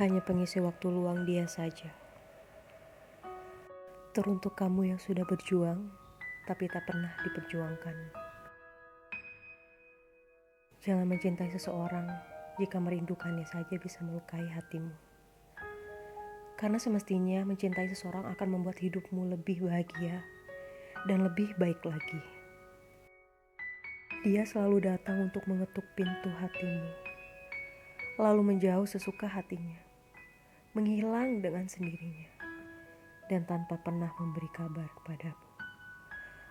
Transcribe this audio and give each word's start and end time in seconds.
hanya 0.00 0.24
pengisi 0.24 0.56
waktu 0.56 0.88
luang 0.88 1.28
dia 1.28 1.44
saja. 1.44 1.92
Teruntuk 4.16 4.56
kamu 4.56 4.96
yang 4.96 5.00
sudah 5.00 5.20
berjuang, 5.28 5.92
tapi 6.48 6.64
tak 6.72 6.88
pernah 6.88 7.12
diperjuangkan. 7.20 7.96
Jangan 10.80 11.04
mencintai 11.04 11.52
seseorang 11.52 12.08
jika 12.56 12.80
merindukannya 12.80 13.44
saja 13.44 13.76
bisa 13.76 14.00
melukai 14.00 14.48
hatimu. 14.48 14.96
Karena 16.56 16.80
semestinya 16.80 17.44
mencintai 17.44 17.92
seseorang 17.92 18.32
akan 18.32 18.48
membuat 18.48 18.80
hidupmu 18.80 19.28
lebih 19.28 19.68
bahagia 19.68 20.24
dan 21.04 21.28
lebih 21.28 21.52
baik 21.60 21.84
lagi. 21.84 22.20
Dia 24.24 24.48
selalu 24.48 24.88
datang 24.88 25.28
untuk 25.28 25.44
mengetuk 25.44 25.84
pintu 25.98 26.30
hatimu, 26.38 27.12
lalu 28.20 28.52
menjauh 28.52 28.84
sesuka 28.84 29.24
hatinya, 29.24 29.80
menghilang 30.76 31.40
dengan 31.40 31.64
sendirinya, 31.64 32.28
dan 33.32 33.48
tanpa 33.48 33.80
pernah 33.80 34.12
memberi 34.20 34.48
kabar 34.52 34.84
kepadamu. 35.00 35.46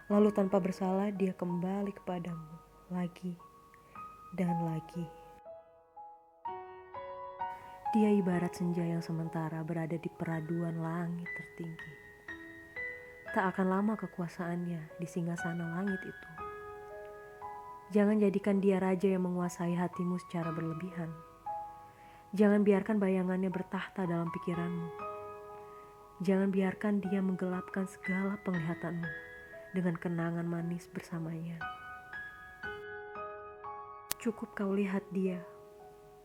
Lalu 0.09 0.29
tanpa 0.33 0.57
bersalah 0.57 1.13
dia 1.13 1.31
kembali 1.37 1.93
kepadamu 2.01 2.51
lagi 2.91 3.37
dan 4.35 4.51
lagi. 4.65 5.05
Dia 7.91 8.09
ibarat 8.11 8.55
senja 8.55 8.83
yang 8.83 9.03
sementara 9.03 9.63
berada 9.63 9.95
di 9.95 10.09
peraduan 10.11 10.79
langit 10.79 11.27
tertinggi. 11.27 11.91
Tak 13.31 13.55
akan 13.55 13.67
lama 13.71 13.93
kekuasaannya 13.95 14.99
di 14.99 15.07
singgasana 15.07 15.79
langit 15.79 15.99
itu. 16.03 16.29
Jangan 17.91 18.19
jadikan 18.19 18.63
dia 18.63 18.79
raja 18.79 19.11
yang 19.11 19.27
menguasai 19.27 19.75
hatimu 19.75 20.19
secara 20.23 20.51
berlebihan. 20.55 21.30
Jangan 22.31 22.63
biarkan 22.63 22.95
bayangannya 22.99 23.51
bertahta 23.51 24.07
dalam 24.07 24.31
pikiranmu. 24.31 24.87
Jangan 26.23 26.47
biarkan 26.47 27.03
dia 27.03 27.19
menggelapkan 27.19 27.89
segala 27.91 28.39
penglihatanmu 28.45 29.09
dengan 29.75 29.95
kenangan 29.99 30.47
manis 30.47 30.87
bersamanya. 30.91 31.59
Cukup 34.21 34.55
kau 34.55 34.71
lihat 34.71 35.03
dia, 35.11 35.43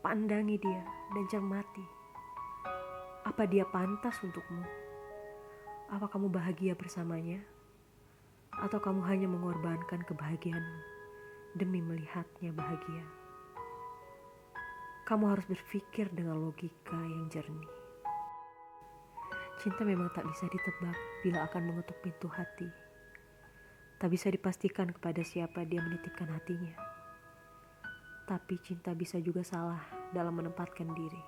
pandangi 0.05 0.55
dia, 0.61 0.83
dan 1.11 1.25
cermati. 1.27 1.83
Apa 3.27 3.43
dia 3.43 3.67
pantas 3.67 4.15
untukmu? 4.23 4.63
Apa 5.91 6.07
kamu 6.07 6.31
bahagia 6.31 6.77
bersamanya? 6.77 7.41
Atau 8.63 8.79
kamu 8.79 9.03
hanya 9.03 9.27
mengorbankan 9.27 10.07
kebahagiaanmu? 10.07 10.97
demi 11.57 11.81
melihatnya 11.81 12.53
bahagia. 12.53 13.01
Kamu 15.07 15.23
harus 15.31 15.47
berpikir 15.47 16.11
dengan 16.11 16.35
logika 16.35 16.99
yang 16.99 17.31
jernih. 17.31 17.71
Cinta 19.63 19.87
memang 19.87 20.11
tak 20.11 20.27
bisa 20.27 20.51
ditebak 20.51 20.99
bila 21.23 21.47
akan 21.47 21.63
mengetuk 21.63 21.95
pintu 22.03 22.27
hati. 22.27 22.67
Tak 24.03 24.11
bisa 24.11 24.27
dipastikan 24.27 24.91
kepada 24.91 25.23
siapa 25.23 25.63
dia 25.63 25.79
menitipkan 25.79 26.27
hatinya. 26.27 26.75
Tapi 28.27 28.59
cinta 28.59 28.91
bisa 28.91 29.15
juga 29.23 29.47
salah 29.47 29.79
dalam 30.11 30.35
menempatkan 30.43 30.91
diri. 30.91 31.23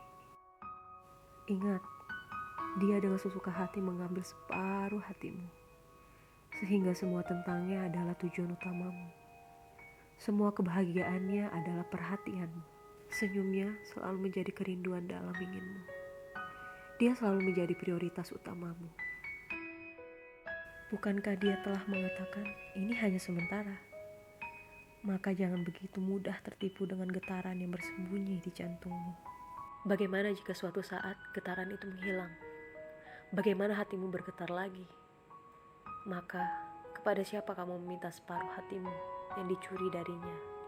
Ingat, 1.47 1.79
dia 2.83 2.99
dengan 2.99 3.15
sesuka 3.15 3.47
hati 3.47 3.79
mengambil 3.79 4.27
separuh 4.27 4.99
hatimu. 5.07 5.47
Sehingga 6.59 6.91
semua 6.91 7.23
tentangnya 7.23 7.87
adalah 7.87 8.11
tujuan 8.19 8.59
utamamu. 8.59 9.07
Semua 10.19 10.51
kebahagiaannya 10.51 11.47
adalah 11.47 11.87
perhatianmu. 11.87 12.78
Senyumnya 13.09 13.73
selalu 13.89 14.29
menjadi 14.29 14.53
kerinduan 14.53 15.09
dalam 15.09 15.33
inginmu. 15.33 15.81
Dia 17.01 17.17
selalu 17.17 17.51
menjadi 17.51 17.73
prioritas 17.75 18.29
utamamu. 18.29 18.89
Bukankah 20.93 21.37
dia 21.37 21.57
telah 21.61 21.81
mengatakan 21.85 22.45
ini 22.77 22.93
hanya 22.97 23.21
sementara? 23.21 23.77
Maka 25.05 25.33
jangan 25.33 25.61
begitu 25.65 25.97
mudah 26.01 26.37
tertipu 26.41 26.85
dengan 26.85 27.09
getaran 27.09 27.57
yang 27.57 27.71
bersembunyi 27.73 28.41
di 28.41 28.51
jantungmu. 28.51 29.13
Bagaimana 29.87 30.33
jika 30.33 30.51
suatu 30.53 30.83
saat 30.83 31.15
getaran 31.33 31.71
itu 31.71 31.87
menghilang? 31.87 32.33
Bagaimana 33.31 33.77
hatimu 33.77 34.11
bergetar 34.11 34.49
lagi? 34.51 34.83
Maka, 36.03 36.41
kepada 36.97 37.23
siapa 37.23 37.55
kamu 37.55 37.79
meminta 37.79 38.11
separuh 38.11 38.49
hatimu? 38.59 39.19
yang 39.37 39.47
dicuri 39.49 39.87
darinya. 39.93 40.58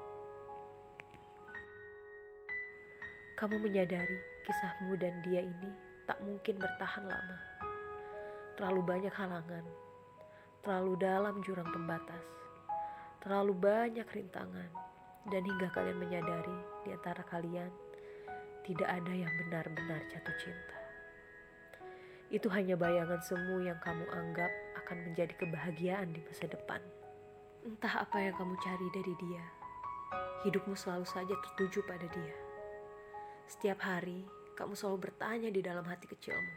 Kamu 3.41 3.57
menyadari 3.57 4.21
kisahmu 4.45 5.01
dan 5.01 5.17
dia 5.25 5.41
ini 5.41 5.73
tak 6.05 6.21
mungkin 6.21 6.61
bertahan 6.61 7.09
lama. 7.09 7.37
Terlalu 8.53 8.81
banyak 8.85 9.09
halangan, 9.17 9.65
terlalu 10.61 10.93
dalam 11.01 11.41
jurang 11.41 11.65
pembatas, 11.73 12.21
terlalu 13.17 13.57
banyak 13.57 14.05
rintangan, 14.13 14.69
dan 15.33 15.41
hingga 15.41 15.73
kalian 15.73 15.97
menyadari 15.97 16.53
di 16.85 16.93
antara 16.93 17.25
kalian 17.33 17.73
tidak 18.61 18.85
ada 18.85 19.09
yang 19.09 19.33
benar-benar 19.41 20.05
jatuh 20.13 20.37
cinta. 20.37 20.77
Itu 22.29 22.45
hanya 22.53 22.77
bayangan 22.77 23.25
semu 23.25 23.65
yang 23.65 23.81
kamu 23.81 24.05
anggap 24.21 24.53
akan 24.85 25.01
menjadi 25.09 25.33
kebahagiaan 25.41 26.13
di 26.13 26.21
masa 26.29 26.45
depan. 26.45 26.81
Entah 27.65 28.05
apa 28.05 28.21
yang 28.21 28.37
kamu 28.37 28.53
cari 28.61 28.87
dari 28.93 29.13
dia, 29.17 29.45
hidupmu 30.45 30.77
selalu 30.77 31.09
saja 31.09 31.33
tertuju 31.33 31.81
pada 31.89 32.05
dia. 32.05 32.50
Setiap 33.47 33.81
hari, 33.81 34.25
kamu 34.57 34.77
selalu 34.77 35.09
bertanya 35.09 35.49
di 35.49 35.61
dalam 35.63 35.85
hati 35.85 36.05
kecilmu, 36.05 36.53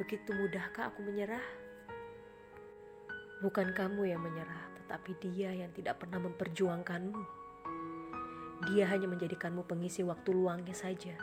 begitu 0.00 0.30
mudahkah 0.32 0.88
aku 0.94 1.04
menyerah? 1.04 1.42
Bukan 3.44 3.74
kamu 3.76 4.08
yang 4.08 4.22
menyerah, 4.22 4.72
tetapi 4.82 5.14
dia 5.20 5.52
yang 5.52 5.70
tidak 5.76 6.00
pernah 6.00 6.18
memperjuangkanmu. 6.22 7.22
Dia 8.72 8.90
hanya 8.90 9.06
menjadikanmu 9.06 9.68
pengisi 9.68 10.02
waktu 10.02 10.34
luangnya 10.34 10.74
saja. 10.74 11.14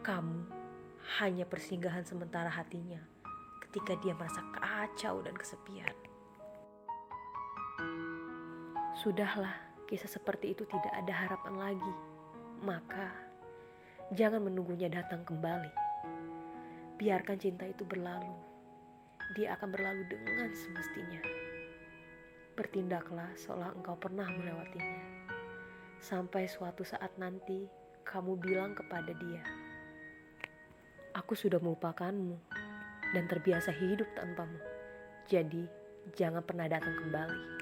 Kamu 0.00 0.62
hanya 1.20 1.44
persinggahan 1.44 2.06
sementara 2.06 2.48
hatinya 2.48 3.02
ketika 3.68 3.96
dia 4.00 4.12
merasa 4.12 4.40
kacau 4.52 5.24
dan 5.24 5.32
kesepian. 5.32 5.96
Sudahlah, 9.00 9.56
kisah 9.88 10.06
seperti 10.06 10.52
itu 10.52 10.68
tidak 10.68 10.92
ada 10.92 11.12
harapan 11.12 11.54
lagi. 11.56 11.94
Maka, 12.62 13.31
jangan 14.10 14.42
menunggunya 14.42 14.90
datang 14.90 15.22
kembali. 15.22 15.70
Biarkan 16.98 17.38
cinta 17.38 17.62
itu 17.70 17.86
berlalu. 17.86 18.34
Dia 19.38 19.54
akan 19.54 19.68
berlalu 19.70 20.02
dengan 20.10 20.50
semestinya. 20.50 21.22
Bertindaklah 22.58 23.30
seolah 23.38 23.70
engkau 23.78 23.94
pernah 23.96 24.26
melewatinya. 24.26 25.30
Sampai 26.02 26.50
suatu 26.50 26.82
saat 26.82 27.14
nanti 27.16 27.70
kamu 28.02 28.34
bilang 28.42 28.74
kepada 28.74 29.14
dia, 29.14 29.42
"Aku 31.14 31.38
sudah 31.38 31.62
melupakanmu 31.62 32.36
dan 33.14 33.24
terbiasa 33.30 33.70
hidup 33.70 34.10
tanpamu. 34.18 34.58
Jadi, 35.30 35.64
jangan 36.18 36.42
pernah 36.42 36.66
datang 36.66 36.98
kembali." 36.98 37.61